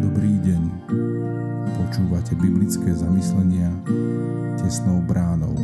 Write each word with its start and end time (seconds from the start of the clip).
Dobrý 0.00 0.32
deň. 0.38 0.62
Počúvate 1.74 2.38
biblické 2.38 2.94
zamyslenia 2.94 3.74
tesnou 4.62 5.02
bránou. 5.02 5.58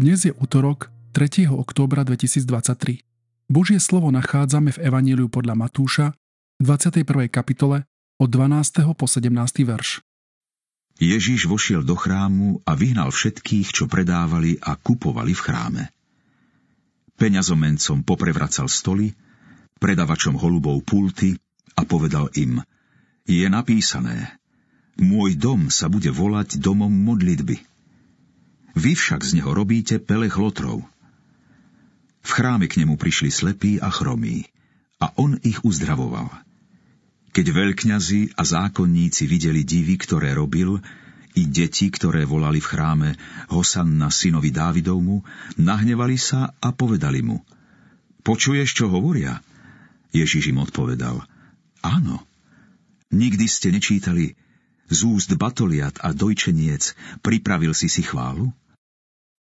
Dnes 0.00 0.20
je 0.24 0.32
útorok 0.36 0.88
3. 1.12 1.48
októbra 1.52 2.04
2023. 2.04 3.13
Božie 3.44 3.76
slovo 3.76 4.08
nachádzame 4.08 4.72
v 4.72 4.88
Evaníliu 4.88 5.28
podľa 5.28 5.52
Matúša 5.52 6.16
v 6.56 6.62
21. 6.64 7.28
kapitole 7.28 7.84
od 8.16 8.28
12. 8.32 8.96
po 8.96 9.04
17. 9.04 9.28
verš. 9.68 10.00
Ježíš 10.96 11.44
vošiel 11.44 11.84
do 11.84 11.92
chrámu 11.92 12.64
a 12.64 12.72
vyhnal 12.72 13.12
všetkých, 13.12 13.74
čo 13.74 13.84
predávali 13.84 14.56
a 14.62 14.78
kupovali 14.78 15.36
v 15.36 15.44
chráme. 15.44 15.82
Peňazomencom 17.20 18.06
poprevracal 18.06 18.70
stoly, 18.70 19.12
predavačom 19.76 20.40
holubov 20.40 20.80
pulty 20.86 21.36
a 21.76 21.84
povedal 21.84 22.32
im, 22.38 22.64
je 23.28 23.44
napísané, 23.50 24.40
môj 24.96 25.36
dom 25.36 25.68
sa 25.68 25.92
bude 25.92 26.08
volať 26.08 26.62
domom 26.64 26.90
modlitby. 26.90 27.60
Vy 28.78 28.92
však 28.96 29.20
z 29.20 29.42
neho 29.42 29.52
robíte 29.52 30.00
pelech 30.00 30.40
lotrov. 30.40 30.93
V 32.24 32.30
chráme 32.32 32.66
k 32.66 32.80
nemu 32.80 32.96
prišli 32.96 33.28
slepí 33.28 33.76
a 33.78 33.92
chromí 33.92 34.48
a 34.98 35.12
on 35.20 35.36
ich 35.44 35.60
uzdravoval. 35.60 36.32
Keď 37.34 37.46
veľkňazi 37.50 38.38
a 38.38 38.42
zákonníci 38.46 39.28
videli 39.28 39.66
divy, 39.66 40.00
ktoré 40.00 40.32
robil, 40.32 40.80
i 41.34 41.50
deti, 41.50 41.90
ktoré 41.90 42.22
volali 42.22 42.62
v 42.62 42.70
chráme 42.70 43.10
Hosanna 43.50 44.06
synovi 44.08 44.54
Dávidovmu, 44.54 45.26
nahnevali 45.58 46.14
sa 46.14 46.54
a 46.62 46.70
povedali 46.70 47.26
mu 47.26 47.42
Počuješ, 48.24 48.72
čo 48.72 48.86
hovoria? 48.88 49.42
Ježiš 50.14 50.54
im 50.54 50.62
odpovedal 50.62 51.26
Áno. 51.84 52.24
Nikdy 53.12 53.46
ste 53.50 53.68
nečítali 53.74 54.38
z 54.88 54.98
úst 55.04 55.34
batoliat 55.36 56.00
a 56.00 56.16
dojčeniec 56.16 56.96
pripravil 57.20 57.76
si 57.76 57.92
si 57.92 58.00
chválu? 58.00 58.54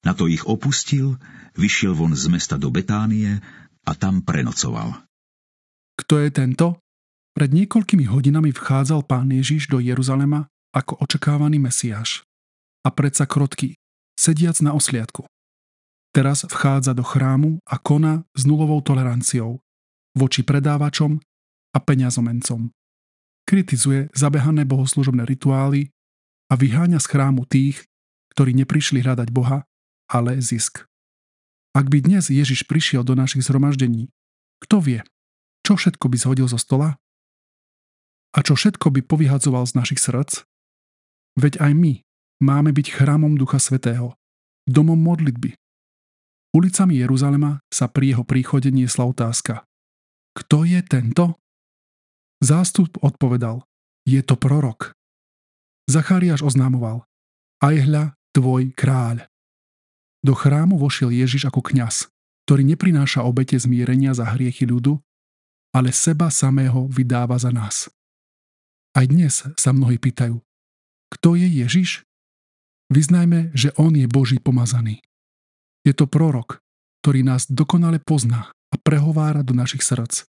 Na 0.05 0.16
to 0.16 0.31
ich 0.31 0.47
opustil, 0.47 1.19
vyšiel 1.59 1.92
von 1.92 2.16
z 2.16 2.31
mesta 2.31 2.55
do 2.55 2.72
Betánie 2.72 3.44
a 3.83 3.92
tam 3.95 4.23
prenocoval. 4.23 5.03
Kto 6.00 6.23
je 6.23 6.30
tento? 6.31 6.80
Pred 7.36 7.52
niekoľkými 7.52 8.08
hodinami 8.08 8.56
vchádzal 8.56 9.03
pán 9.03 9.31
Ježiš 9.31 9.67
do 9.67 9.83
Jeruzalema 9.83 10.47
ako 10.72 11.03
očakávaný 11.03 11.59
Mesiáš. 11.59 12.23
A 12.83 12.89
predsa 12.95 13.28
krotký, 13.28 13.75
sediac 14.16 14.56
na 14.64 14.72
osliadku. 14.72 15.28
Teraz 16.16 16.47
vchádza 16.47 16.95
do 16.95 17.06
chrámu 17.06 17.61
a 17.67 17.78
koná 17.78 18.25
s 18.34 18.47
nulovou 18.47 18.81
toleranciou 18.81 19.61
voči 20.17 20.41
predávačom 20.41 21.22
a 21.75 21.78
peňazomencom. 21.78 22.73
Kritizuje 23.45 24.09
zabehané 24.17 24.66
bohoslužobné 24.66 25.25
rituály 25.25 25.94
a 26.50 26.58
vyháňa 26.58 26.97
z 26.97 27.08
chrámu 27.08 27.45
tých, 27.45 27.86
ktorí 28.34 28.58
neprišli 28.58 29.06
hľadať 29.06 29.30
Boha, 29.30 29.69
ale 30.10 30.42
zisk. 30.42 30.90
Ak 31.78 31.88
by 31.88 32.02
dnes 32.02 32.34
Ježiš 32.34 32.66
prišiel 32.66 33.06
do 33.06 33.14
našich 33.14 33.46
zhromaždení, 33.46 34.10
kto 34.66 34.82
vie, 34.82 35.00
čo 35.62 35.78
všetko 35.78 36.10
by 36.10 36.18
zhodil 36.18 36.50
zo 36.50 36.58
stola? 36.58 36.98
A 38.34 38.42
čo 38.42 38.58
všetko 38.58 38.90
by 38.90 39.06
povyhadzoval 39.06 39.70
z 39.70 39.78
našich 39.78 40.02
srdc? 40.02 40.44
Veď 41.38 41.62
aj 41.62 41.72
my 41.78 41.94
máme 42.42 42.74
byť 42.74 42.88
chrámom 42.90 43.38
Ducha 43.38 43.62
Svetého, 43.62 44.18
domom 44.66 44.98
modlitby. 44.98 45.53
Ulicami 46.58 46.98
Jeruzalema 46.98 47.62
sa 47.69 47.86
pri 47.86 48.18
jeho 48.18 48.25
príchode 48.25 48.74
niesla 48.74 49.06
otázka. 49.06 49.62
Kto 50.34 50.66
je 50.66 50.81
tento? 50.81 51.38
Zástup 52.42 52.98
odpovedal, 53.06 53.62
je 54.09 54.22
to 54.25 54.34
prorok. 54.34 54.98
Zachariáš 55.86 56.42
oznámoval, 56.42 57.06
aj 57.62 57.75
hľa 57.86 58.03
tvoj 58.34 58.74
kráľ. 58.74 59.30
Do 60.19 60.35
chrámu 60.35 60.75
vošiel 60.75 61.16
Ježiš 61.16 61.47
ako 61.47 61.63
kňaz, 61.63 62.12
ktorý 62.44 62.68
neprináša 62.68 63.24
obete 63.24 63.56
zmierenia 63.56 64.12
za 64.12 64.28
hriechy 64.28 64.68
ľudu, 64.68 65.00
ale 65.72 65.96
seba 65.96 66.28
samého 66.28 66.90
vydáva 66.91 67.40
za 67.40 67.53
nás. 67.53 67.88
Aj 68.91 69.06
dnes 69.06 69.46
sa 69.56 69.69
mnohí 69.72 70.02
pýtajú, 70.02 70.41
kto 71.09 71.38
je 71.38 71.47
Ježiš? 71.66 72.06
Vyznajme, 72.90 73.53
že 73.53 73.69
On 73.78 73.94
je 73.94 74.09
Boží 74.09 74.41
pomazaný. 74.41 75.02
Je 75.85 75.94
to 75.94 76.09
prorok, 76.09 76.62
ktorý 77.01 77.22
nás 77.22 77.46
dokonale 77.50 78.01
pozná 78.01 78.50
a 78.69 78.75
prehovára 78.81 79.46
do 79.46 79.53
našich 79.53 79.86
srdc. 79.86 80.25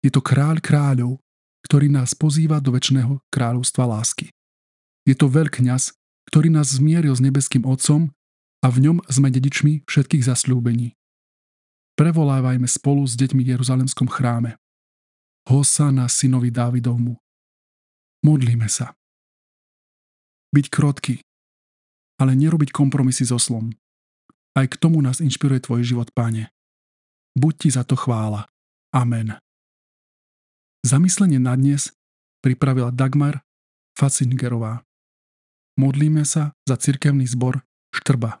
Je 0.00 0.10
to 0.12 0.24
kráľ 0.24 0.64
kráľov, 0.64 1.20
ktorý 1.64 1.92
nás 1.92 2.16
pozýva 2.16 2.56
do 2.58 2.72
väčšného 2.72 3.20
kráľovstva 3.28 3.84
lásky. 3.84 4.32
Je 5.04 5.12
to 5.12 5.28
veľkňaz, 5.28 5.92
ktorý 6.32 6.48
nás 6.48 6.72
zmieril 6.72 7.12
s 7.12 7.20
nebeským 7.20 7.68
Otcom 7.68 8.12
a 8.60 8.66
v 8.68 8.78
ňom 8.88 8.96
sme 9.08 9.32
dedičmi 9.32 9.88
všetkých 9.88 10.24
zasľúbení. 10.24 10.92
Prevolávajme 11.96 12.68
spolu 12.68 13.04
s 13.04 13.16
deťmi 13.16 13.44
v 13.44 13.50
Jeruzalemskom 13.56 14.08
chráme. 14.08 14.56
Hosana 15.48 16.08
synovi 16.08 16.52
Dávidovmu. 16.52 17.16
Modlíme 18.24 18.68
sa. 18.68 18.92
Byť 20.52 20.66
krotky, 20.68 21.24
ale 22.20 22.36
nerobiť 22.36 22.72
kompromisy 22.72 23.24
so 23.24 23.40
slom. 23.40 23.72
Aj 24.52 24.66
k 24.68 24.76
tomu 24.76 25.00
nás 25.00 25.24
inšpiruje 25.24 25.64
tvoj 25.64 25.80
život, 25.84 26.08
páne. 26.12 26.52
Buď 27.38 27.54
ti 27.56 27.68
za 27.72 27.86
to 27.86 27.96
chvála. 27.96 28.50
Amen. 28.92 29.38
Zamyslenie 30.84 31.38
na 31.38 31.54
dnes 31.56 31.94
pripravila 32.44 32.90
Dagmar 32.92 33.44
Facingerová. 33.96 34.84
Modlíme 35.76 36.26
sa 36.28 36.52
za 36.68 36.76
cirkevný 36.76 37.24
zbor 37.28 37.62
Štrba. 37.94 38.40